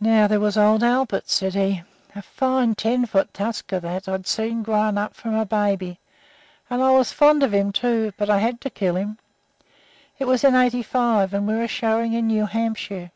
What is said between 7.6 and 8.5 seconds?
too, but I